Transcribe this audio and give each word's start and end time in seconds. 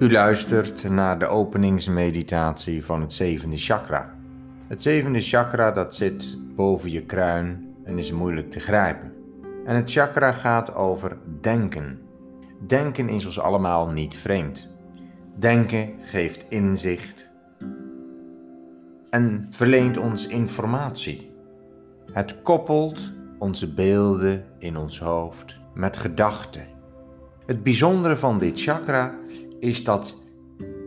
U 0.00 0.10
luistert 0.10 0.90
naar 0.90 1.18
de 1.18 1.26
openingsmeditatie 1.26 2.84
van 2.84 3.00
het 3.00 3.12
zevende 3.12 3.56
chakra. 3.56 4.14
Het 4.68 4.82
zevende 4.82 5.20
chakra 5.20 5.70
dat 5.70 5.94
zit 5.94 6.38
boven 6.56 6.90
je 6.90 7.04
kruin 7.06 7.74
en 7.84 7.98
is 7.98 8.12
moeilijk 8.12 8.50
te 8.50 8.60
grijpen. 8.60 9.12
En 9.64 9.76
het 9.76 9.90
chakra 9.90 10.32
gaat 10.32 10.74
over 10.74 11.16
denken. 11.40 12.00
Denken 12.66 13.08
is 13.08 13.26
ons 13.26 13.40
allemaal 13.40 13.88
niet 13.88 14.16
vreemd. 14.16 14.76
Denken 15.38 15.94
geeft 16.00 16.44
inzicht 16.48 17.30
en 19.10 19.46
verleent 19.50 19.96
ons 19.96 20.26
informatie. 20.26 21.30
Het 22.12 22.42
koppelt 22.42 23.12
onze 23.38 23.74
beelden 23.74 24.44
in 24.58 24.76
ons 24.76 25.00
hoofd 25.00 25.60
met 25.74 25.96
gedachten. 25.96 26.66
Het 27.46 27.62
bijzondere 27.62 28.16
van 28.16 28.38
dit 28.38 28.60
chakra 28.60 29.14
is 29.60 29.84
dat 29.84 30.16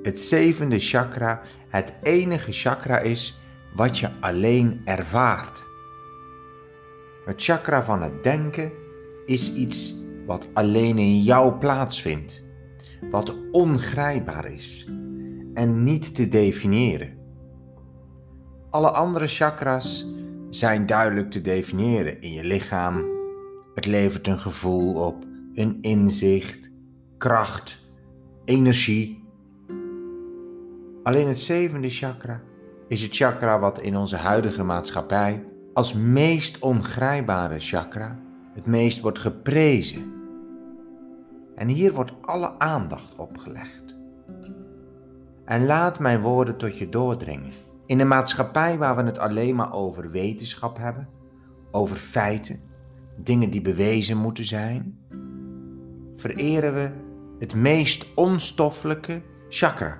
het 0.03 0.19
zevende 0.19 0.79
chakra 0.79 1.41
het 1.69 1.93
enige 2.01 2.51
chakra 2.51 2.99
is 2.99 3.37
wat 3.75 3.99
je 3.99 4.09
alleen 4.19 4.81
ervaart. 4.85 5.65
Het 7.25 7.43
chakra 7.43 7.83
van 7.83 8.01
het 8.01 8.23
denken 8.23 8.71
is 9.25 9.53
iets 9.53 9.95
wat 10.25 10.49
alleen 10.53 10.97
in 10.97 11.21
jou 11.21 11.53
plaatsvindt, 11.53 12.43
wat 13.11 13.35
ongrijpbaar 13.51 14.51
is 14.51 14.87
en 15.53 15.83
niet 15.83 16.15
te 16.15 16.27
definiëren. 16.27 17.17
Alle 18.69 18.91
andere 18.91 19.27
chakras 19.27 20.05
zijn 20.49 20.85
duidelijk 20.85 21.31
te 21.31 21.41
definiëren 21.41 22.21
in 22.21 22.33
je 22.33 22.43
lichaam. 22.43 23.05
Het 23.75 23.85
levert 23.85 24.27
een 24.27 24.39
gevoel 24.39 24.93
op, 24.93 25.25
een 25.53 25.77
inzicht, 25.81 26.71
kracht, 27.17 27.82
energie. 28.45 29.23
Alleen 31.03 31.27
het 31.27 31.39
zevende 31.39 31.89
chakra 31.89 32.41
is 32.87 33.01
het 33.01 33.15
chakra 33.15 33.59
wat 33.59 33.79
in 33.81 33.97
onze 33.97 34.15
huidige 34.15 34.63
maatschappij 34.63 35.45
als 35.73 35.93
meest 35.93 36.59
ongrijpbare 36.59 37.59
chakra 37.59 38.19
het 38.53 38.65
meest 38.65 39.01
wordt 39.01 39.19
geprezen. 39.19 40.11
En 41.55 41.67
hier 41.67 41.93
wordt 41.93 42.13
alle 42.21 42.59
aandacht 42.59 43.15
opgelegd. 43.15 44.01
En 45.45 45.65
laat 45.65 45.99
mijn 45.99 46.21
woorden 46.21 46.57
tot 46.57 46.77
je 46.77 46.89
doordringen. 46.89 47.51
In 47.85 47.99
een 47.99 48.07
maatschappij 48.07 48.77
waar 48.77 48.95
we 48.95 49.03
het 49.03 49.19
alleen 49.19 49.55
maar 49.55 49.73
over 49.73 50.11
wetenschap 50.11 50.77
hebben, 50.77 51.09
over 51.71 51.95
feiten, 51.95 52.61
dingen 53.17 53.49
die 53.49 53.61
bewezen 53.61 54.17
moeten 54.17 54.45
zijn, 54.45 54.97
vereren 56.15 56.73
we 56.73 57.02
het 57.39 57.55
meest 57.55 58.05
onstoffelijke 58.15 59.21
chakra. 59.49 59.99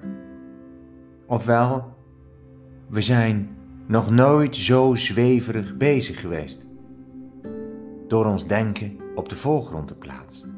Ofwel, 1.28 1.96
we 2.90 3.02
zijn 3.02 3.58
nog 3.88 4.10
nooit 4.10 4.56
zo 4.56 4.96
zweverig 4.96 5.78
bezig 5.78 6.20
geweest. 6.20 6.66
Door 8.08 8.26
ons 8.26 8.48
denken 8.48 8.98
op 9.16 9.30
de 9.30 9.36
voorgrond 9.36 9.88
te 9.88 9.96
plaatsen. 9.96 10.56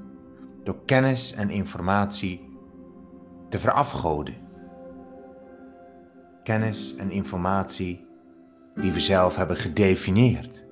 Door 0.64 0.78
kennis 0.86 1.34
en 1.34 1.50
informatie 1.50 2.58
te 3.50 3.60
verafgoden. 3.60 4.36
Kennis 6.44 6.96
en 6.96 7.12
informatie 7.12 8.08
die 8.76 8.92
we 8.92 9.00
zelf 9.00 9.36
hebben 9.36 9.58
gedefinieerd. 9.58 10.66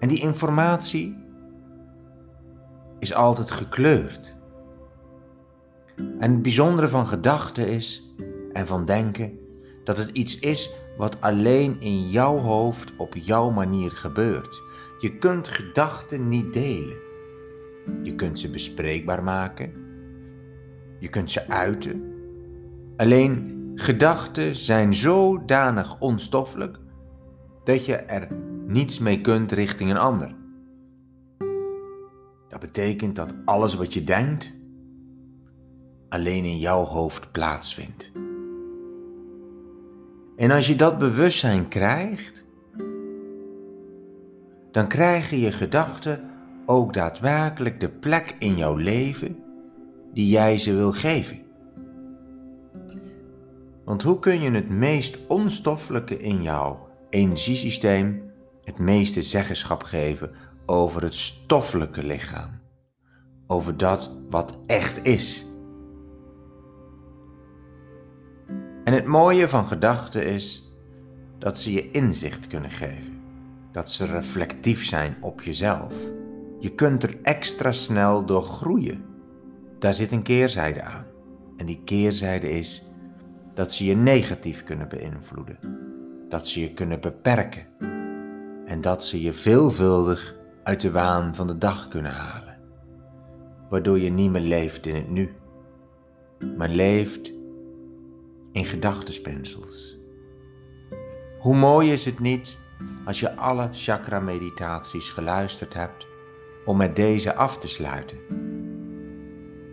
En 0.00 0.08
die 0.08 0.20
informatie 0.20 1.24
is 2.98 3.14
altijd 3.14 3.50
gekleurd. 3.50 4.35
En 5.96 6.32
het 6.32 6.42
bijzondere 6.42 6.88
van 6.88 7.06
gedachten 7.06 7.68
is 7.68 8.14
en 8.52 8.66
van 8.66 8.84
denken 8.84 9.38
dat 9.84 9.98
het 9.98 10.08
iets 10.08 10.38
is 10.38 10.70
wat 10.96 11.20
alleen 11.20 11.80
in 11.80 12.08
jouw 12.08 12.38
hoofd 12.38 12.92
op 12.96 13.14
jouw 13.14 13.50
manier 13.50 13.90
gebeurt. 13.90 14.62
Je 14.98 15.18
kunt 15.18 15.48
gedachten 15.48 16.28
niet 16.28 16.52
delen. 16.52 16.96
Je 18.02 18.14
kunt 18.14 18.38
ze 18.38 18.50
bespreekbaar 18.50 19.22
maken. 19.22 19.72
Je 20.98 21.08
kunt 21.08 21.30
ze 21.30 21.48
uiten. 21.48 22.14
Alleen 22.96 23.54
gedachten 23.74 24.54
zijn 24.54 24.94
zodanig 24.94 26.00
onstoffelijk 26.00 26.78
dat 27.64 27.86
je 27.86 27.96
er 27.96 28.28
niets 28.66 28.98
mee 28.98 29.20
kunt 29.20 29.52
richting 29.52 29.90
een 29.90 29.96
ander. 29.96 30.34
Dat 32.48 32.60
betekent 32.60 33.16
dat 33.16 33.34
alles 33.44 33.74
wat 33.74 33.94
je 33.94 34.04
denkt 34.04 34.55
alleen 36.16 36.44
in 36.44 36.58
jouw 36.58 36.84
hoofd 36.84 37.32
plaatsvindt. 37.32 38.10
En 40.36 40.50
als 40.50 40.66
je 40.66 40.76
dat 40.76 40.98
bewustzijn 40.98 41.68
krijgt, 41.68 42.44
dan 44.70 44.88
krijgen 44.88 45.38
je 45.38 45.52
gedachten 45.52 46.30
ook 46.66 46.92
daadwerkelijk 46.92 47.80
de 47.80 47.88
plek 47.88 48.36
in 48.38 48.56
jouw 48.56 48.76
leven 48.76 49.36
die 50.12 50.28
jij 50.28 50.58
ze 50.58 50.74
wil 50.74 50.92
geven. 50.92 51.42
Want 53.84 54.02
hoe 54.02 54.18
kun 54.18 54.40
je 54.40 54.50
het 54.50 54.68
meest 54.68 55.18
onstoffelijke 55.26 56.18
in 56.18 56.42
jouw 56.42 56.88
energiesysteem 57.10 58.30
het 58.64 58.78
meeste 58.78 59.22
zeggenschap 59.22 59.82
geven 59.82 60.30
over 60.66 61.02
het 61.02 61.14
stoffelijke 61.14 62.02
lichaam? 62.02 62.60
Over 63.46 63.76
dat 63.76 64.10
wat 64.30 64.58
echt 64.66 65.06
is. 65.06 65.55
En 68.86 68.92
het 68.92 69.06
mooie 69.06 69.48
van 69.48 69.66
gedachten 69.66 70.26
is 70.26 70.72
dat 71.38 71.58
ze 71.58 71.72
je 71.72 71.90
inzicht 71.90 72.46
kunnen 72.46 72.70
geven, 72.70 73.20
dat 73.72 73.90
ze 73.90 74.06
reflectief 74.06 74.84
zijn 74.84 75.16
op 75.20 75.42
jezelf. 75.42 75.94
Je 76.58 76.74
kunt 76.74 77.02
er 77.02 77.16
extra 77.22 77.72
snel 77.72 78.24
door 78.24 78.42
groeien. 78.42 79.04
Daar 79.78 79.94
zit 79.94 80.12
een 80.12 80.22
keerzijde 80.22 80.82
aan. 80.82 81.04
En 81.56 81.66
die 81.66 81.80
keerzijde 81.84 82.50
is 82.50 82.86
dat 83.54 83.72
ze 83.72 83.84
je 83.84 83.96
negatief 83.96 84.64
kunnen 84.64 84.88
beïnvloeden, 84.88 85.58
dat 86.28 86.48
ze 86.48 86.60
je 86.60 86.72
kunnen 86.72 87.00
beperken 87.00 87.66
en 88.66 88.80
dat 88.80 89.04
ze 89.04 89.22
je 89.22 89.32
veelvuldig 89.32 90.36
uit 90.62 90.80
de 90.80 90.90
waan 90.90 91.34
van 91.34 91.46
de 91.46 91.58
dag 91.58 91.88
kunnen 91.88 92.12
halen, 92.12 92.58
waardoor 93.70 93.98
je 93.98 94.10
niet 94.10 94.30
meer 94.30 94.40
leeft 94.40 94.86
in 94.86 94.94
het 94.94 95.10
nu, 95.10 95.34
maar 96.56 96.68
leeft 96.68 97.35
in 98.56 98.64
gedachtenspinsels. 98.64 99.98
Hoe 101.38 101.56
mooi 101.56 101.92
is 101.92 102.04
het 102.04 102.18
niet 102.18 102.58
als 103.04 103.20
je 103.20 103.36
alle 103.36 103.68
chakra-meditaties 103.72 105.10
geluisterd 105.10 105.74
hebt 105.74 106.06
om 106.64 106.76
met 106.76 106.96
deze 106.96 107.34
af 107.34 107.58
te 107.58 107.68
sluiten? 107.68 108.18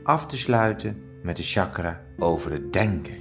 Af 0.03 0.25
te 0.25 0.37
sluiten 0.37 1.01
met 1.21 1.37
de 1.37 1.43
chakra 1.43 2.01
over 2.17 2.51
het 2.51 2.73
denken. 2.73 3.17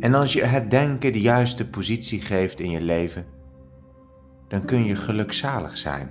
En 0.00 0.14
als 0.14 0.32
je 0.32 0.44
het 0.44 0.70
denken 0.70 1.12
de 1.12 1.20
juiste 1.20 1.68
positie 1.68 2.20
geeft 2.20 2.60
in 2.60 2.70
je 2.70 2.80
leven, 2.80 3.26
dan 4.48 4.64
kun 4.64 4.84
je 4.84 4.96
gelukzalig 4.96 5.76
zijn. 5.76 6.10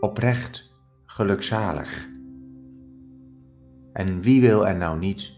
Oprecht 0.00 0.74
gelukzalig. 1.04 2.08
En 3.92 4.20
wie 4.20 4.40
wil 4.40 4.66
er 4.66 4.76
nou 4.76 4.98
niet 4.98 5.35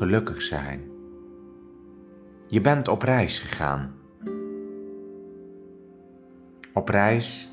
gelukkig 0.00 0.42
zijn. 0.42 0.90
Je 2.48 2.60
bent 2.60 2.88
op 2.88 3.02
reis 3.02 3.38
gegaan. 3.38 3.94
Op 6.74 6.88
reis 6.88 7.48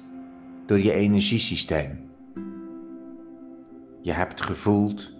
door 0.65 0.79
je 0.79 0.93
energiesysteem. 0.93 2.09
Je 4.01 4.11
hebt 4.11 4.41
gevoeld, 4.41 5.13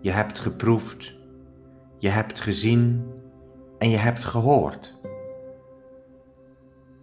je 0.00 0.10
hebt 0.10 0.38
geproefd, 0.38 1.18
je 1.98 2.08
hebt 2.08 2.40
gezien 2.40 3.06
en 3.78 3.90
je 3.90 3.96
hebt 3.96 4.24
gehoord. 4.24 5.00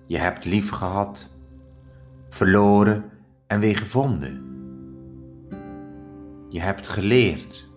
Je 0.05 0.17
hebt 0.17 0.45
lief 0.45 0.69
gehad, 0.69 1.29
verloren 2.29 3.09
en 3.47 3.59
weer 3.59 3.77
gevonden. 3.77 4.41
Je 6.49 6.59
hebt 6.59 6.87
geleerd 6.87 7.71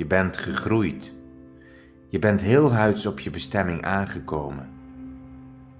je 0.00 0.06
bent 0.06 0.36
gegroeid. 0.36 1.14
Je 2.08 2.18
bent 2.18 2.40
heel 2.40 2.72
huids 2.72 3.06
op 3.06 3.20
je 3.20 3.30
bestemming 3.30 3.82
aangekomen. 3.82 4.68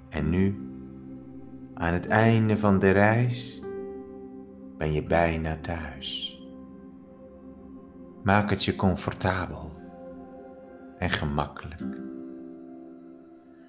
En 0.08 0.30
nu, 0.30 0.70
aan 1.74 1.92
het 1.92 2.06
einde 2.06 2.56
van 2.56 2.78
de 2.78 2.90
reis, 2.90 3.64
ben 4.78 4.92
je 4.92 5.02
bijna 5.02 5.56
thuis. 5.60 6.38
Maak 8.22 8.50
het 8.50 8.64
je 8.64 8.76
comfortabel 8.76 9.72
en 10.98 11.10
gemakkelijk. 11.10 11.82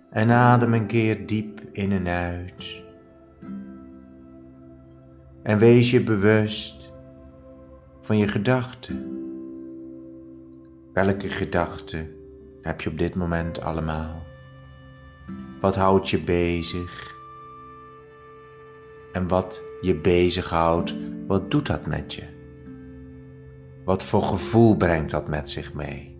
En 0.09 0.31
adem 0.31 0.73
een 0.73 0.87
keer 0.87 1.27
diep 1.27 1.61
in 1.71 1.91
en 1.91 2.07
uit. 2.07 2.83
En 5.43 5.57
wees 5.57 5.91
je 5.91 6.03
bewust 6.03 6.91
van 8.01 8.17
je 8.17 8.27
gedachten. 8.27 9.20
Welke 11.05 11.29
gedachten 11.29 12.09
heb 12.61 12.81
je 12.81 12.89
op 12.89 12.97
dit 12.97 13.15
moment 13.15 13.61
allemaal? 13.61 14.23
Wat 15.61 15.75
houdt 15.75 16.09
je 16.09 16.19
bezig? 16.19 17.15
En 19.13 19.27
wat 19.27 19.61
je 19.81 19.95
bezighoudt, 19.95 20.95
wat 21.27 21.51
doet 21.51 21.65
dat 21.65 21.85
met 21.85 22.13
je? 22.13 22.23
Wat 23.85 24.03
voor 24.03 24.21
gevoel 24.21 24.77
brengt 24.77 25.11
dat 25.11 25.27
met 25.27 25.49
zich 25.49 25.73
mee? 25.73 26.19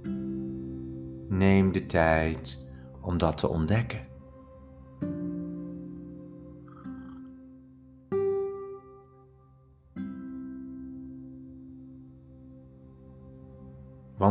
Neem 1.27 1.71
de 1.71 1.85
tijd 1.85 2.65
om 3.01 3.17
dat 3.17 3.37
te 3.37 3.47
ontdekken. 3.47 4.07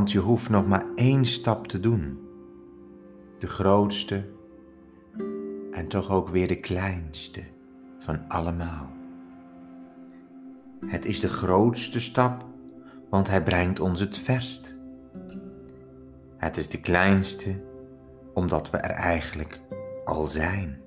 Want 0.00 0.12
je 0.12 0.19
hoeft 0.19 0.49
nog 0.49 0.67
maar 0.67 0.85
één 0.94 1.25
stap 1.25 1.67
te 1.67 1.81
doen. 1.81 2.19
De 3.38 3.47
grootste 3.47 4.29
en 5.70 5.88
toch 5.88 6.11
ook 6.11 6.29
weer 6.29 6.49
de 6.49 6.61
kleinste 6.61 7.43
van 7.99 8.29
allemaal. 8.29 8.91
Het 10.87 11.05
is 11.05 11.20
de 11.20 11.29
grootste 11.29 12.00
stap, 12.00 12.44
want 13.11 13.29
hij 13.29 13.43
brengt 13.43 13.81
ons 13.81 14.00
het 14.00 14.19
verst. 14.19 14.81
Het 16.37 16.56
is 16.56 16.69
de 16.69 16.81
kleinste, 16.81 17.62
omdat 18.35 18.70
we 18.70 18.76
er 18.76 18.94
eigenlijk 18.94 19.61
al 20.05 20.26
zijn. 20.26 20.81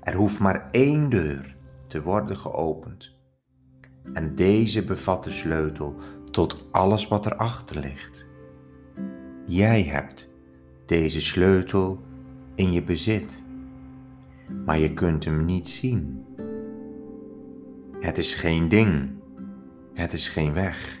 Er 0.00 0.14
hoeft 0.14 0.38
maar 0.38 0.68
één 0.70 1.10
deur 1.10 1.56
te 1.86 2.02
worden 2.02 2.36
geopend. 2.36 3.16
En 4.12 4.34
deze 4.34 4.84
bevat 4.84 5.24
de 5.24 5.30
sleutel 5.30 5.94
tot 6.30 6.66
alles 6.70 7.08
wat 7.08 7.26
erachter 7.26 7.80
ligt. 7.80 8.26
Jij 9.46 9.82
hebt 9.82 10.28
deze 10.86 11.20
sleutel 11.20 12.00
in 12.54 12.72
je 12.72 12.82
bezit, 12.82 13.42
maar 14.64 14.78
je 14.78 14.94
kunt 14.94 15.24
hem 15.24 15.44
niet 15.44 15.68
zien. 15.68 16.24
Het 18.00 18.18
is 18.18 18.34
geen 18.34 18.68
ding, 18.68 19.10
het 19.94 20.12
is 20.12 20.28
geen 20.28 20.52
weg. 20.52 21.00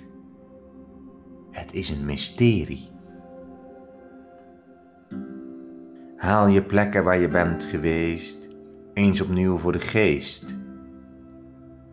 Het 1.50 1.74
is 1.74 1.90
een 1.90 2.04
mysterie. 2.04 2.88
Haal 6.16 6.46
je 6.46 6.62
plekken 6.62 7.04
waar 7.04 7.18
je 7.18 7.28
bent 7.28 7.64
geweest 7.64 8.48
eens 8.98 9.20
opnieuw 9.20 9.56
voor 9.56 9.72
de 9.72 9.80
geest. 9.80 10.56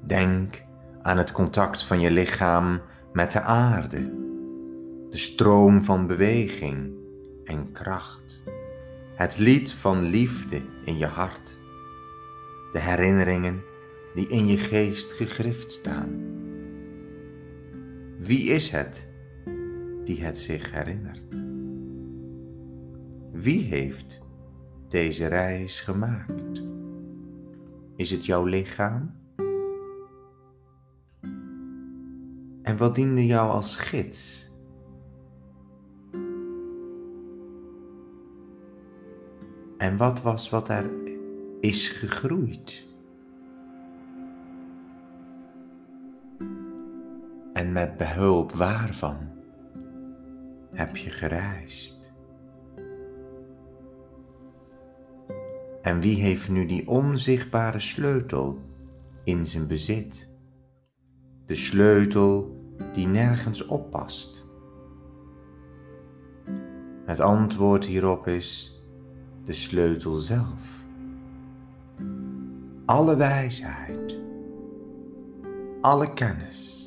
Denk 0.05 0.63
aan 1.01 1.17
het 1.17 1.31
contact 1.31 1.83
van 1.83 1.99
je 1.99 2.11
lichaam 2.11 2.81
met 3.15 3.31
de 3.31 3.41
aarde, 3.41 4.13
de 5.09 5.17
stroom 5.17 5.83
van 5.83 6.07
beweging 6.07 6.93
en 7.43 7.71
kracht, 7.71 8.43
het 9.15 9.37
lied 9.37 9.71
van 9.71 10.01
liefde 10.01 10.61
in 10.83 10.97
je 10.97 11.05
hart, 11.05 11.57
de 12.71 12.79
herinneringen 12.79 13.63
die 14.13 14.27
in 14.27 14.47
je 14.47 14.57
geest 14.57 15.13
gegrift 15.13 15.71
staan. 15.71 16.09
Wie 18.17 18.49
is 18.49 18.69
het 18.69 19.13
die 20.03 20.23
het 20.23 20.37
zich 20.37 20.71
herinnert? 20.71 21.43
Wie 23.31 23.63
heeft 23.63 24.21
deze 24.89 25.27
reis 25.27 25.81
gemaakt? 25.81 26.63
Is 27.95 28.11
het 28.11 28.25
jouw 28.25 28.45
lichaam? 28.45 29.24
En 32.65 32.77
wat 32.77 32.95
diende 32.95 33.25
jou 33.25 33.49
als 33.51 33.75
gids? 33.75 34.51
En 39.77 39.97
wat 39.97 40.21
was 40.21 40.49
wat 40.49 40.69
er 40.69 40.89
is 41.59 41.89
gegroeid? 41.89 42.85
En 47.53 47.71
met 47.71 47.97
behulp 47.97 48.51
waarvan 48.51 49.17
heb 50.71 50.97
je 50.97 51.09
gereisd? 51.09 52.13
En 55.81 55.99
wie 55.99 56.15
heeft 56.15 56.49
nu 56.49 56.65
die 56.65 56.87
onzichtbare 56.87 57.79
sleutel 57.79 58.59
in 59.23 59.45
zijn 59.45 59.67
bezit? 59.67 60.34
De 61.45 61.55
sleutel 61.55 62.59
die 62.93 63.07
nergens 63.07 63.65
oppast. 63.65 64.45
Het 67.05 67.19
antwoord 67.19 67.85
hierop 67.85 68.27
is 68.27 68.81
de 69.43 69.53
sleutel 69.53 70.15
zelf. 70.15 70.85
Alle 72.85 73.15
wijsheid, 73.15 74.19
alle 75.81 76.13
kennis 76.13 76.85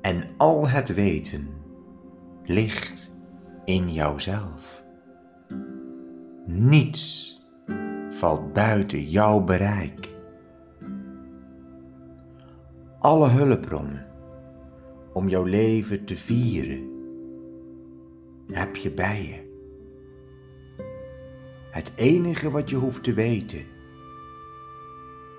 en 0.00 0.24
al 0.36 0.68
het 0.68 0.94
weten 0.94 1.48
ligt 2.44 3.16
in 3.64 3.92
jouzelf. 3.92 4.84
Niets 6.46 7.32
valt 8.10 8.52
buiten 8.52 9.02
jouw 9.02 9.40
bereik. 9.40 10.13
Alle 13.04 13.28
hulpbronnen 13.28 14.06
om 15.12 15.28
jouw 15.28 15.44
leven 15.44 16.04
te 16.04 16.16
vieren 16.16 16.90
heb 18.46 18.76
je 18.76 18.90
bij 18.90 19.22
je. 19.22 19.52
Het 21.70 21.92
enige 21.96 22.50
wat 22.50 22.70
je 22.70 22.76
hoeft 22.76 23.02
te 23.02 23.12
weten 23.12 23.64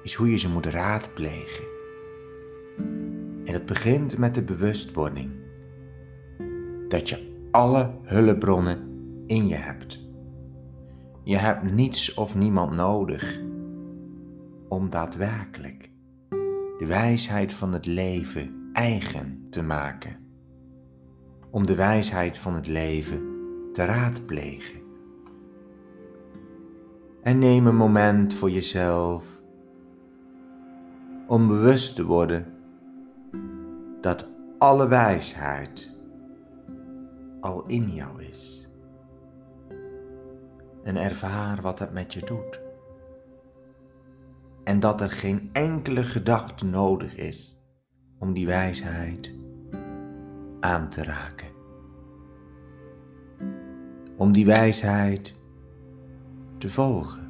is 0.04 0.14
hoe 0.14 0.32
je 0.32 0.38
ze 0.38 0.50
moet 0.50 0.66
raadplegen. 0.66 1.66
En 3.46 3.54
dat 3.54 3.66
begint 3.66 4.18
met 4.18 4.36
de 4.36 4.44
bewustwording 4.44 5.32
dat 6.88 7.10
je 7.10 7.48
alle 7.52 7.94
hulpbronnen 8.04 8.80
in 9.26 9.48
je 9.48 9.56
hebt. 9.56 10.00
Je 11.24 11.38
hebt 11.38 11.74
niets 11.74 12.14
of 12.14 12.36
niemand 12.36 12.72
nodig 12.72 13.42
om 14.68 14.90
daadwerkelijk 14.90 15.85
de 16.78 16.86
wijsheid 16.86 17.54
van 17.54 17.74
het 17.74 17.86
leven 17.86 18.70
eigen 18.74 19.48
te 19.50 19.64
maken. 19.64 20.18
Om 21.50 21.66
de 21.66 21.76
wijsheid 21.76 22.38
van 22.38 22.56
het 22.56 22.68
leven 22.68 23.22
te 23.74 23.86
raadplegen. 23.86 24.80
En 27.22 27.40
neem 27.40 27.68
een 27.68 27.76
moment 27.76 28.34
voor 28.34 28.50
jezelf 28.50 29.42
om 31.28 31.48
bewust 31.48 31.96
te 31.96 32.06
worden 32.06 32.54
dat 34.02 34.28
alle 34.58 34.88
wijsheid 34.88 35.92
al 37.40 37.66
in 37.66 37.94
jou 37.94 38.24
is 38.24 38.68
en 40.84 40.96
ervaar 40.96 41.62
wat 41.62 41.80
het 41.80 41.94
met 41.94 42.14
je 42.14 42.20
doet. 42.20 42.65
En 44.66 44.80
dat 44.80 45.02
er 45.02 45.12
geen 45.12 45.50
enkele 45.52 46.04
gedachte 46.04 46.66
nodig 46.66 47.16
is 47.16 47.64
om 48.20 48.34
die 48.34 48.46
wijsheid 48.46 49.34
aan 50.60 50.90
te 50.90 51.04
raken. 51.04 51.48
Om 54.18 54.32
die 54.32 54.46
wijsheid 54.46 55.36
te 56.58 56.70
volgen. 56.70 57.24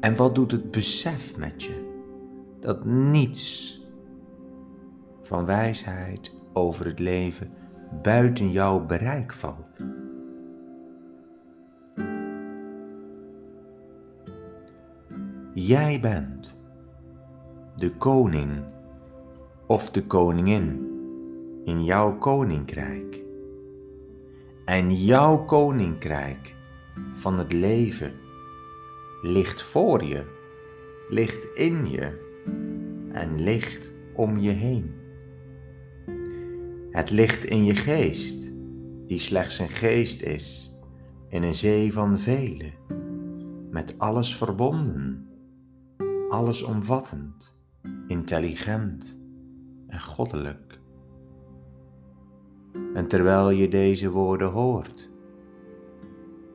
En 0.00 0.16
wat 0.16 0.34
doet 0.34 0.50
het 0.50 0.70
besef 0.70 1.36
met 1.36 1.62
je 1.62 1.88
dat 2.60 2.84
niets 2.84 3.78
van 5.20 5.44
wijsheid 5.44 6.32
over 6.52 6.86
het 6.86 6.98
leven 6.98 7.50
buiten 8.02 8.50
jouw 8.50 8.86
bereik 8.86 9.32
valt? 9.32 9.84
Jij 15.66 16.00
bent 16.00 16.58
de 17.76 17.96
koning 17.96 18.64
of 19.66 19.90
de 19.90 20.06
koningin 20.06 20.88
in 21.64 21.84
jouw 21.84 22.18
koninkrijk. 22.18 23.24
En 24.64 24.94
jouw 24.94 25.44
koninkrijk 25.44 26.56
van 27.14 27.38
het 27.38 27.52
leven 27.52 28.12
ligt 29.22 29.62
voor 29.62 30.04
je, 30.04 30.24
ligt 31.08 31.48
in 31.54 31.90
je 31.90 32.28
en 33.12 33.42
ligt 33.42 33.92
om 34.14 34.38
je 34.38 34.50
heen. 34.50 34.94
Het 36.90 37.10
ligt 37.10 37.44
in 37.44 37.64
je 37.64 37.74
geest, 37.74 38.52
die 39.06 39.18
slechts 39.18 39.58
een 39.58 39.68
geest 39.68 40.22
is, 40.22 40.74
in 41.28 41.42
een 41.42 41.54
zee 41.54 41.92
van 41.92 42.18
velen, 42.18 42.72
met 43.70 43.98
alles 43.98 44.36
verbonden 44.36 45.28
allesomvattend, 46.30 47.54
intelligent 48.06 49.22
en 49.86 50.00
goddelijk. 50.00 50.80
En 52.94 53.08
terwijl 53.08 53.50
je 53.50 53.68
deze 53.68 54.10
woorden 54.10 54.50
hoort, 54.50 55.10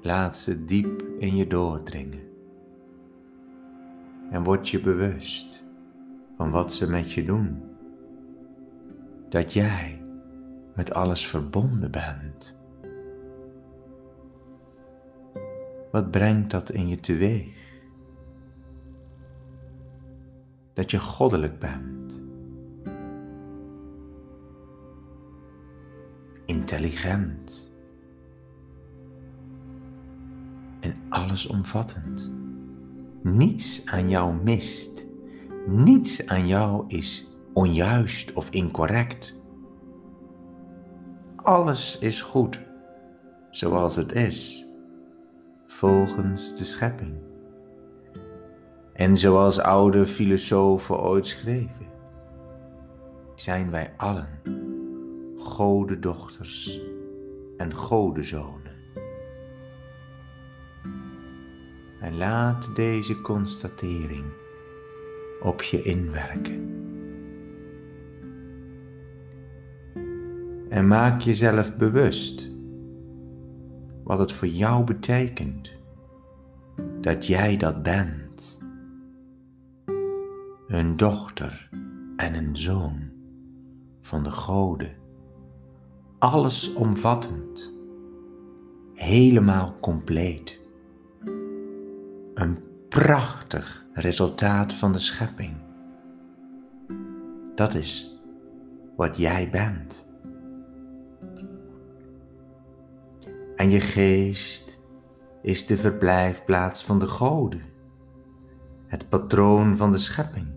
laat 0.02 0.38
ze 0.38 0.66
diep 0.66 1.02
in 1.20 1.36
je 1.36 1.48
doordringen. 1.48 2.20
En 4.32 4.44
word 4.44 4.70
je 4.70 4.80
bewust 4.80 5.64
van 6.38 6.52
wat 6.52 6.74
ze 6.74 6.90
met 6.90 7.12
je 7.12 7.24
doen. 7.24 7.64
Dat 9.30 9.54
jij 9.54 10.02
met 10.76 10.94
alles 10.94 11.28
verbonden 11.28 11.92
bent. 11.92 12.58
Wat 15.92 16.12
brengt 16.12 16.52
dat 16.52 16.70
in 16.70 16.88
je 16.88 17.00
teweeg? 17.00 17.65
Dat 20.76 20.92
je 20.92 21.00
goddelijk 21.00 21.60
bent. 21.60 22.24
Intelligent. 26.46 27.74
En 30.80 30.96
allesomvattend. 31.10 32.32
Niets 33.24 33.86
aan 33.86 34.10
jou 34.10 34.36
mist. 34.44 35.06
Niets 35.68 36.28
aan 36.28 36.48
jou 36.48 36.84
is 36.88 37.32
onjuist 37.54 38.34
of 38.34 38.50
incorrect. 38.50 39.36
Alles 41.36 41.98
is 42.00 42.22
goed 42.22 42.60
zoals 43.56 43.96
het 43.96 44.12
is, 44.12 44.66
volgens 45.68 46.58
de 46.58 46.64
schepping. 46.64 47.14
En 48.96 49.18
zoals 49.18 49.60
oude 49.60 50.08
filosofen 50.08 51.00
ooit 51.00 51.26
schreven, 51.26 51.86
zijn 53.36 53.72
wij 53.72 53.94
allen 53.98 54.42
godendochters 55.38 56.82
en 57.58 57.74
godenzonen. 57.74 58.74
En 62.00 62.18
laat 62.18 62.76
deze 62.76 63.22
constatering 63.22 64.26
op 65.42 65.62
je 65.62 65.82
inwerken. 65.82 66.74
En 70.70 70.88
maak 70.88 71.22
jezelf 71.22 71.76
bewust 71.76 72.50
wat 74.04 74.20
het 74.20 74.32
voor 74.32 74.48
jou 74.48 74.84
betekent 74.84 75.72
dat 77.02 77.26
jij 77.26 77.58
dat 77.58 77.84
bent. 77.84 78.25
Een 80.68 80.98
dochter 80.98 81.70
en 82.16 82.34
een 82.34 82.56
zoon 82.56 83.12
van 84.02 84.24
de 84.24 84.32
Goden. 84.32 84.96
Allesomvattend, 86.20 87.74
helemaal 88.94 89.76
compleet. 89.80 90.62
Een 92.34 92.58
prachtig 92.90 93.86
resultaat 93.94 94.74
van 94.74 94.92
de 94.92 95.00
schepping. 95.00 95.56
Dat 97.56 97.74
is 97.74 98.20
wat 98.96 99.18
jij 99.18 99.50
bent. 99.50 100.10
En 103.56 103.70
je 103.70 103.80
geest 103.80 104.84
is 105.42 105.66
de 105.66 105.78
verblijfplaats 105.78 106.84
van 106.84 107.00
de 107.00 107.08
goden, 107.08 107.62
het 108.88 109.10
patroon 109.10 109.78
van 109.78 109.92
de 109.92 109.98
schepping, 109.98 110.48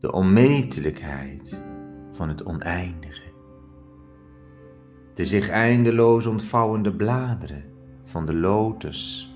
de 0.00 0.12
onmetelijkheid 0.12 1.60
van 2.10 2.28
het 2.28 2.44
oneindige, 2.44 3.32
de 5.14 5.26
zich 5.26 5.48
eindeloos 5.48 6.26
ontvouwende 6.26 6.96
bladeren 6.96 7.64
van 8.04 8.26
de 8.26 8.34
lotus 8.34 9.32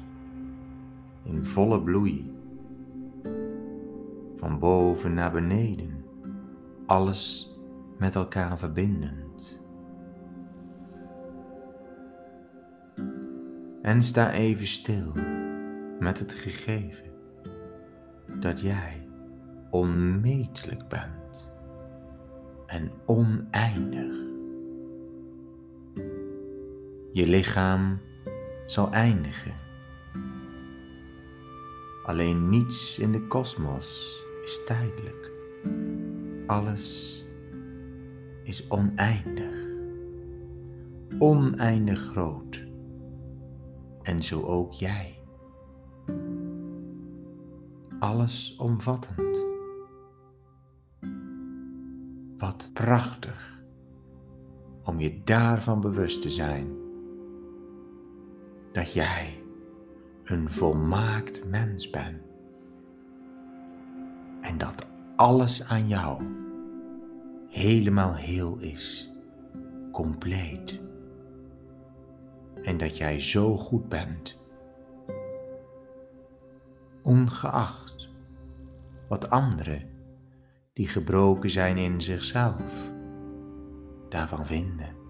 in 1.23 1.45
volle 1.45 1.83
bloei, 1.83 2.35
van 4.37 4.59
boven 4.59 5.14
naar 5.14 5.33
beneden, 5.33 6.04
alles 6.87 7.57
met 7.99 8.14
elkaar 8.14 8.59
verbindend. 8.59 9.61
En 13.83 14.02
sta 14.02 14.31
even 14.31 14.66
stil 14.66 15.12
met 15.99 16.19
het 16.19 16.33
gegeven 16.33 17.11
dat 18.40 18.61
jij 18.61 19.02
onmetelijk 19.73 20.88
bent 20.88 21.55
en 22.67 22.93
oneindig. 23.07 24.17
Je 27.12 27.26
lichaam 27.26 28.00
zal 28.67 28.91
eindigen. 28.91 29.55
Alleen 32.05 32.49
niets 32.49 32.99
in 32.99 33.12
de 33.12 33.26
kosmos 33.26 34.21
is 34.45 34.64
tijdelijk. 34.64 35.31
Alles 36.47 37.25
is 38.43 38.71
oneindig. 38.71 39.67
Oneindig 41.19 41.99
groot 41.99 42.67
en 44.02 44.23
zo 44.23 44.43
ook 44.43 44.73
jij. 44.73 45.19
Alles 47.99 48.57
omvattend. 48.57 49.52
Prachtig 52.83 53.62
om 54.85 55.01
je 55.01 55.21
daarvan 55.25 55.81
bewust 55.81 56.23
te 56.23 56.31
zijn 56.31 56.77
dat 58.73 58.93
jij 58.93 59.45
een 60.25 60.51
volmaakt 60.51 61.51
mens 61.51 61.91
bent 61.91 62.23
en 64.41 64.59
dat 64.59 64.87
alles 65.17 65.65
aan 65.65 65.89
jou 65.89 66.23
helemaal 67.49 68.15
heel 68.15 68.59
is, 68.59 69.12
compleet 69.93 70.81
en 72.62 72.77
dat 72.77 72.97
jij 72.97 73.21
zo 73.21 73.57
goed 73.57 73.89
bent. 73.89 74.41
Ongeacht 77.03 78.11
wat 79.09 79.31
anderen 79.31 79.92
die 80.73 80.88
gebroken 80.88 81.50
zijn 81.50 81.76
in 81.76 82.00
zichzelf 82.00 82.93
daarvan 84.09 84.47
vinden. 84.47 85.00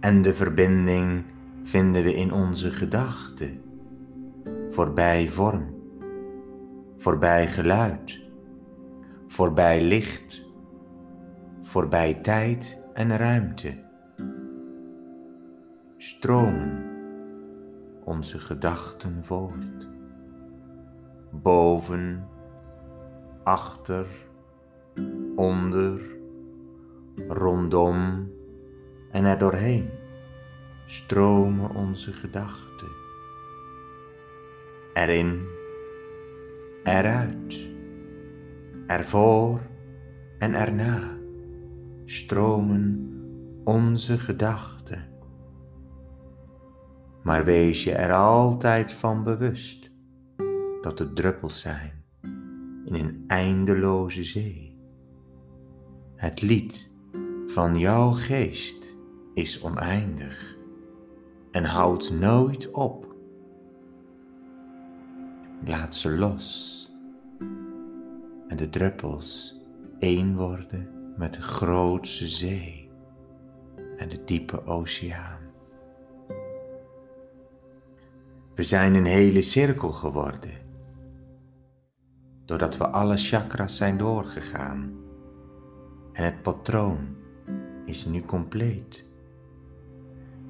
En 0.00 0.22
de 0.22 0.34
verbinding 0.34 1.24
vinden 1.62 2.02
we 2.02 2.14
in 2.14 2.32
onze 2.32 2.70
gedachten, 2.70 3.62
voorbij 4.68 5.28
vorm, 5.28 5.74
voorbij 6.96 7.48
geluid, 7.48 8.20
voorbij 9.26 9.82
licht, 9.82 10.46
voorbij 11.62 12.14
tijd 12.14 12.88
en 12.94 13.16
ruimte. 13.16 13.88
Stromen 15.96 16.88
onze 18.04 18.38
gedachten 18.38 19.24
voort. 19.24 19.88
Boven, 21.32 22.28
achter, 23.44 24.06
onder, 25.36 26.00
rondom 27.28 28.30
en 29.10 29.24
er 29.24 29.38
doorheen 29.38 29.90
stromen 30.86 31.74
onze 31.74 32.12
gedachten. 32.12 32.88
Erin, 34.94 35.46
eruit, 36.82 37.68
ervoor 38.86 39.60
en 40.38 40.54
erna 40.54 41.18
stromen 42.04 43.10
onze 43.64 44.18
gedachten. 44.18 45.08
Maar 47.22 47.44
wees 47.44 47.84
je 47.84 47.92
er 47.92 48.12
altijd 48.12 48.92
van 48.92 49.24
bewust 49.24 49.89
dat 50.80 50.98
het 50.98 51.16
druppels 51.16 51.60
zijn 51.60 52.04
in 52.84 52.94
een 52.94 53.24
eindeloze 53.26 54.24
zee. 54.24 54.78
Het 56.16 56.42
lied 56.42 56.98
van 57.46 57.78
jouw 57.78 58.10
geest 58.10 58.96
is 59.34 59.62
oneindig 59.62 60.56
en 61.50 61.64
houdt 61.64 62.10
nooit 62.10 62.70
op. 62.70 63.14
Laat 65.64 65.94
ze 65.94 66.16
los 66.16 66.78
en 68.48 68.56
de 68.56 68.68
druppels 68.68 69.60
één 69.98 70.36
worden 70.36 71.14
met 71.16 71.34
de 71.34 71.42
grootste 71.42 72.26
zee 72.26 72.90
en 73.96 74.08
de 74.08 74.24
diepe 74.24 74.66
oceaan. 74.66 75.38
We 78.54 78.62
zijn 78.62 78.94
een 78.94 79.04
hele 79.04 79.40
cirkel 79.40 79.92
geworden 79.92 80.69
doordat 82.50 82.76
we 82.76 82.86
alle 82.86 83.16
chakras 83.16 83.76
zijn 83.76 83.96
doorgegaan. 83.96 84.92
En 86.12 86.24
het 86.24 86.42
patroon 86.42 86.98
is 87.84 88.06
nu 88.06 88.22
compleet. 88.22 89.04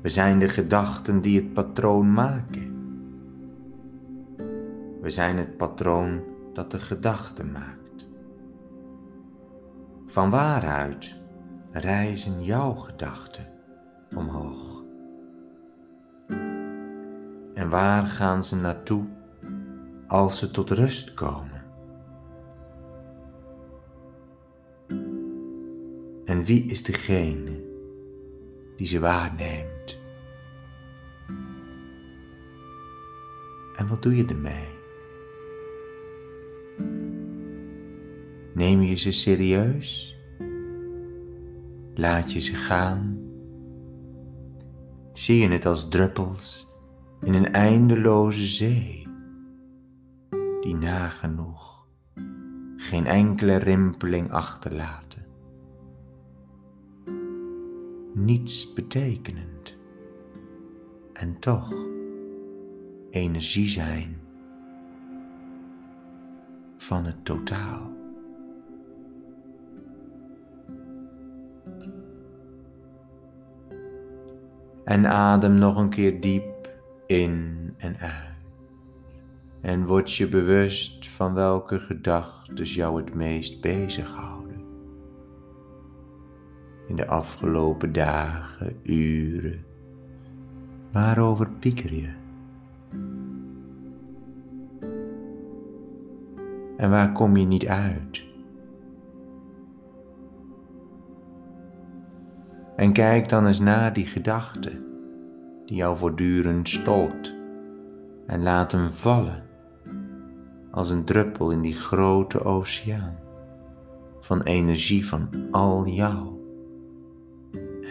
We 0.02 0.08
zijn 0.08 0.38
de 0.38 0.48
gedachten 0.48 1.20
die 1.20 1.36
het 1.36 1.52
patroon 1.52 2.12
maken. 2.12 2.74
We 5.00 5.10
zijn 5.10 5.36
het 5.36 5.56
patroon 5.56 6.22
dat 6.52 6.70
de 6.70 6.78
gedachte 6.78 7.44
maakt. 7.44 8.08
Van 10.06 10.30
waaruit 10.30 11.16
reizen 11.70 12.44
jouw 12.44 12.74
gedachten 12.74 13.46
omhoog? 14.16 14.84
En 17.54 17.68
waar 17.68 18.04
gaan 18.04 18.44
ze 18.44 18.56
naartoe 18.56 19.04
als 20.06 20.38
ze 20.38 20.50
tot 20.50 20.70
rust 20.70 21.14
komen? 21.14 21.49
En 26.40 26.46
wie 26.46 26.64
is 26.64 26.82
degene 26.82 27.60
die 28.76 28.86
ze 28.86 28.98
waarneemt? 28.98 29.98
En 33.76 33.88
wat 33.88 34.02
doe 34.02 34.16
je 34.16 34.24
ermee? 34.24 34.68
Neem 38.54 38.82
je 38.82 38.94
ze 38.94 39.12
serieus? 39.12 40.16
Laat 41.94 42.32
je 42.32 42.40
ze 42.40 42.54
gaan? 42.54 43.18
Zie 45.12 45.38
je 45.38 45.48
het 45.48 45.66
als 45.66 45.88
druppels 45.88 46.78
in 47.20 47.34
een 47.34 47.52
eindeloze 47.52 48.46
zee, 48.46 49.08
die 50.60 50.74
nagenoeg 50.74 51.86
geen 52.76 53.06
enkele 53.06 53.56
rimpeling 53.56 54.30
achterlaten? 54.30 55.29
Niets 58.12 58.72
betekenend 58.72 59.78
en 61.12 61.38
toch 61.38 61.74
energie 63.10 63.68
zijn 63.68 64.20
van 66.76 67.04
het 67.04 67.24
totaal. 67.24 67.98
En 74.84 75.06
adem 75.06 75.54
nog 75.54 75.76
een 75.76 75.88
keer 75.88 76.20
diep 76.20 76.80
in 77.06 77.74
en 77.76 77.96
uit. 77.98 78.28
En 79.60 79.86
word 79.86 80.14
je 80.14 80.28
bewust 80.28 81.08
van 81.08 81.34
welke 81.34 81.78
gedachten 81.78 82.64
jou 82.64 83.02
het 83.02 83.14
meest 83.14 83.60
bezighouden. 83.60 84.39
In 86.90 86.96
de 86.96 87.06
afgelopen 87.06 87.92
dagen, 87.92 88.76
uren. 88.82 89.64
Waarover 90.92 91.50
pieker 91.50 91.94
je? 91.94 92.08
En 96.76 96.90
waar 96.90 97.12
kom 97.12 97.36
je 97.36 97.46
niet 97.46 97.66
uit? 97.66 98.24
En 102.76 102.92
kijk 102.92 103.28
dan 103.28 103.46
eens 103.46 103.60
naar 103.60 103.92
die 103.92 104.06
gedachte 104.06 104.82
die 105.66 105.76
jou 105.76 105.96
voortdurend 105.96 106.68
stolt 106.68 107.34
en 108.26 108.42
laat 108.42 108.72
hem 108.72 108.90
vallen 108.90 109.42
als 110.70 110.90
een 110.90 111.04
druppel 111.04 111.50
in 111.50 111.60
die 111.60 111.76
grote 111.76 112.44
oceaan 112.44 113.18
van 114.20 114.42
energie 114.42 115.06
van 115.06 115.28
al 115.50 115.86
jou 115.86 116.38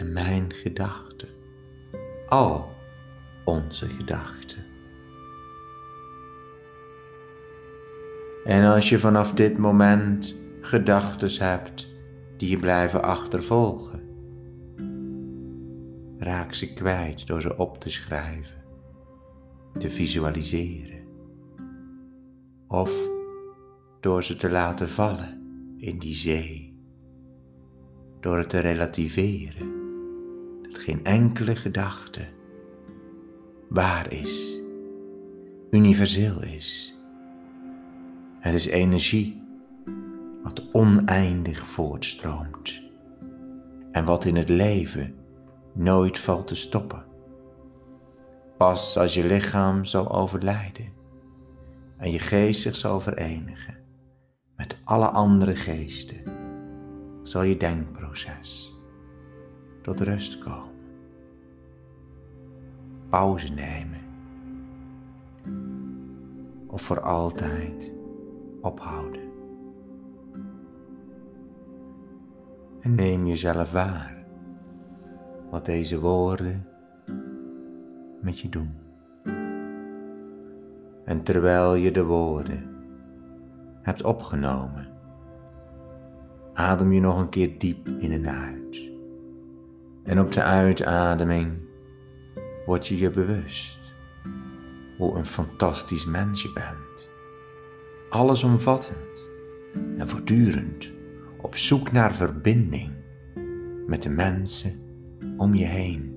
en 0.00 0.12
mijn 0.12 0.52
gedachten, 0.52 1.28
al 2.28 2.68
onze 3.44 3.88
gedachten. 3.88 4.64
En 8.44 8.64
als 8.64 8.88
je 8.88 8.98
vanaf 8.98 9.32
dit 9.32 9.58
moment 9.58 10.34
gedachten 10.60 11.46
hebt 11.46 11.88
die 12.36 12.50
je 12.50 12.56
blijven 12.56 13.02
achtervolgen, 13.02 14.00
raak 16.18 16.54
ze 16.54 16.74
kwijt 16.74 17.26
door 17.26 17.40
ze 17.40 17.56
op 17.56 17.80
te 17.80 17.90
schrijven, 17.90 18.64
te 19.78 19.90
visualiseren 19.90 21.04
of 22.68 23.08
door 24.00 24.24
ze 24.24 24.36
te 24.36 24.50
laten 24.50 24.88
vallen 24.88 25.40
in 25.76 25.98
die 25.98 26.14
zee, 26.14 26.78
door 28.20 28.38
het 28.38 28.48
te 28.48 28.58
relativeren 28.58 29.79
geen 30.80 31.04
enkele 31.04 31.56
gedachte 31.56 32.26
waar 33.68 34.12
is, 34.12 34.60
universeel 35.70 36.42
is. 36.42 36.98
Het 38.38 38.54
is 38.54 38.66
energie 38.66 39.42
wat 40.42 40.62
oneindig 40.72 41.66
voortstroomt 41.66 42.82
en 43.92 44.04
wat 44.04 44.24
in 44.24 44.36
het 44.36 44.48
leven 44.48 45.14
nooit 45.72 46.18
valt 46.18 46.46
te 46.46 46.56
stoppen. 46.56 47.04
Pas 48.56 48.98
als 48.98 49.14
je 49.14 49.26
lichaam 49.26 49.84
zal 49.84 50.12
overlijden 50.12 50.92
en 51.96 52.10
je 52.10 52.18
geest 52.18 52.60
zich 52.60 52.76
zal 52.76 53.00
verenigen 53.00 53.76
met 54.56 54.78
alle 54.84 55.08
andere 55.08 55.54
geesten, 55.54 56.22
zal 57.22 57.42
je 57.42 57.56
denkproces 57.56 58.74
tot 59.82 60.00
rust 60.00 60.38
komen. 60.38 60.69
Pauze 63.10 63.54
nemen 63.54 63.98
of 66.66 66.82
voor 66.82 67.00
altijd 67.00 67.94
ophouden. 68.60 69.20
En 72.80 72.94
neem 72.94 73.26
jezelf 73.26 73.72
waar 73.72 74.24
wat 75.50 75.64
deze 75.64 76.00
woorden 76.00 76.66
met 78.20 78.40
je 78.40 78.48
doen. 78.48 78.74
En 81.04 81.22
terwijl 81.22 81.74
je 81.74 81.90
de 81.90 82.04
woorden 82.04 82.76
hebt 83.82 84.04
opgenomen, 84.04 84.88
adem 86.52 86.92
je 86.92 87.00
nog 87.00 87.18
een 87.18 87.28
keer 87.28 87.58
diep 87.58 87.88
in 87.88 88.12
en 88.12 88.28
uit. 88.28 88.90
En 90.04 90.20
op 90.20 90.32
de 90.32 90.42
uitademing 90.42 91.68
word 92.70 92.86
je 92.86 92.98
je 92.98 93.10
bewust 93.10 93.94
hoe 94.96 95.18
een 95.18 95.26
fantastisch 95.26 96.04
mens 96.04 96.42
je 96.42 96.52
bent. 96.52 97.08
Allesomvattend 98.10 99.24
en 99.96 100.08
voortdurend 100.08 100.92
op 101.40 101.56
zoek 101.56 101.92
naar 101.92 102.14
verbinding 102.14 102.92
met 103.86 104.02
de 104.02 104.08
mensen 104.08 104.72
om 105.36 105.54
je 105.54 105.64
heen. 105.64 106.14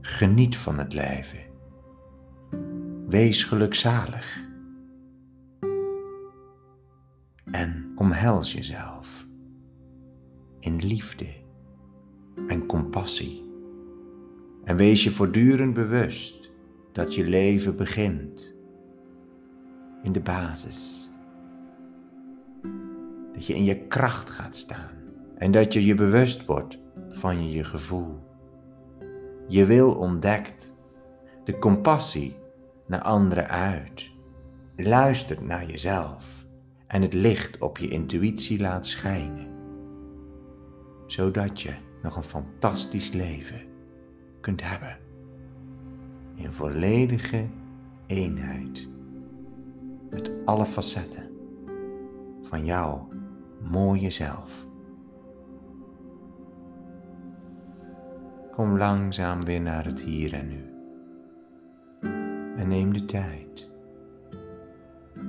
Geniet 0.00 0.56
van 0.56 0.78
het 0.78 0.92
leven. 0.92 1.42
Wees 3.06 3.44
gelukzalig. 3.44 4.46
En 7.44 7.92
omhels 7.94 8.52
jezelf 8.52 9.26
in 10.60 10.76
liefde 10.76 11.34
en 12.46 12.66
compassie. 12.66 13.43
En 14.64 14.76
wees 14.76 15.04
je 15.04 15.10
voortdurend 15.10 15.74
bewust 15.74 16.50
dat 16.92 17.14
je 17.14 17.24
leven 17.24 17.76
begint 17.76 18.56
in 20.02 20.12
de 20.12 20.20
basis. 20.20 21.10
Dat 23.32 23.46
je 23.46 23.54
in 23.54 23.64
je 23.64 23.86
kracht 23.86 24.30
gaat 24.30 24.56
staan 24.56 24.90
en 25.36 25.50
dat 25.50 25.72
je 25.72 25.84
je 25.84 25.94
bewust 25.94 26.44
wordt 26.44 26.78
van 27.08 27.50
je 27.50 27.64
gevoel. 27.64 28.22
Je 29.48 29.64
wil 29.64 29.94
ontdekt, 29.94 30.76
de 31.44 31.58
compassie 31.58 32.36
naar 32.86 33.02
anderen 33.02 33.48
uit. 33.48 34.12
Luistert 34.76 35.40
naar 35.40 35.66
jezelf 35.66 36.46
en 36.86 37.02
het 37.02 37.12
licht 37.12 37.58
op 37.58 37.78
je 37.78 37.88
intuïtie 37.88 38.60
laat 38.60 38.86
schijnen. 38.86 39.48
Zodat 41.06 41.60
je 41.60 41.74
nog 42.02 42.16
een 42.16 42.22
fantastisch 42.22 43.12
leven 43.12 43.73
kunt 44.44 44.62
hebben. 44.62 44.96
In 46.34 46.52
volledige 46.52 47.46
eenheid 48.06 48.88
met 50.10 50.32
alle 50.44 50.66
facetten 50.66 51.30
van 52.42 52.64
jouw 52.64 53.08
mooie 53.70 54.10
zelf. 54.10 54.66
Kom 58.50 58.78
langzaam 58.78 59.44
weer 59.44 59.60
naar 59.60 59.84
het 59.84 60.00
hier 60.00 60.32
en 60.32 60.48
nu. 60.48 60.72
En 62.56 62.68
neem 62.68 62.92
de 62.92 63.04
tijd 63.04 63.70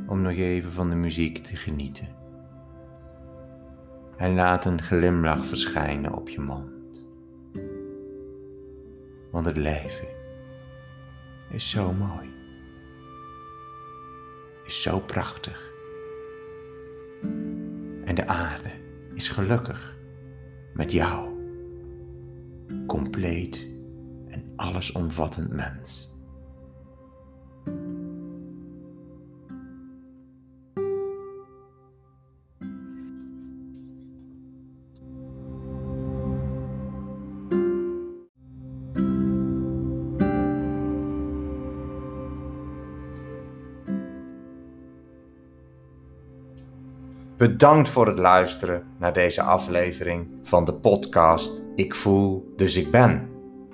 om 0.07 0.21
nog 0.21 0.31
even 0.31 0.71
van 0.71 0.89
de 0.89 0.95
muziek 0.95 1.37
te 1.37 1.55
genieten. 1.55 2.07
En 4.17 4.35
laat 4.35 4.65
een 4.65 4.81
glimlach 4.81 5.45
verschijnen 5.45 6.13
op 6.13 6.29
je 6.29 6.39
mond. 6.39 6.84
Want 9.35 9.47
het 9.47 9.57
leven 9.57 10.07
is 11.49 11.69
zo 11.69 11.93
mooi. 11.93 12.33
Is 14.65 14.81
zo 14.81 14.99
prachtig. 14.99 15.71
En 18.03 18.15
de 18.15 18.27
aarde 18.27 18.69
is 19.13 19.29
gelukkig 19.29 19.97
met 20.73 20.91
jou. 20.91 21.29
Compleet 22.87 23.67
en 24.27 24.53
allesomvattend 24.55 25.49
mens. 25.49 26.14
Bedankt 47.45 47.89
voor 47.89 48.07
het 48.07 48.19
luisteren 48.19 48.83
naar 48.99 49.13
deze 49.13 49.41
aflevering 49.41 50.27
van 50.41 50.65
de 50.65 50.73
podcast 50.73 51.67
Ik 51.75 51.95
voel, 51.95 52.53
dus 52.55 52.75
ik 52.75 52.91
ben. 52.91 53.29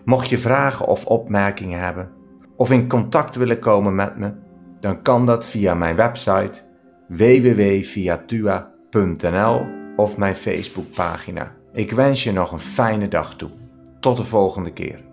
Mocht 0.05 0.29
je 0.29 0.37
vragen 0.37 0.87
of 0.87 1.05
opmerkingen 1.05 1.79
hebben, 1.79 2.09
of 2.55 2.71
in 2.71 2.87
contact 2.87 3.35
willen 3.35 3.59
komen 3.59 3.95
met 3.95 4.17
me, 4.17 4.33
dan 4.79 5.01
kan 5.01 5.25
dat 5.25 5.45
via 5.45 5.73
mijn 5.73 5.95
website 5.95 6.61
www.viatua.nl 7.07 8.41
of 9.95 10.17
mijn 10.17 10.35
Facebookpagina. 10.35 11.55
Ik 11.73 11.91
wens 11.91 12.23
je 12.23 12.31
nog 12.31 12.51
een 12.51 12.59
fijne 12.59 13.07
dag 13.07 13.35
toe. 13.35 13.51
Tot 13.99 14.17
de 14.17 14.23
volgende 14.23 14.73
keer. 14.73 15.10